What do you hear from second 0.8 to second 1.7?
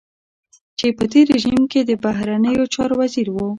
په تېر رژيم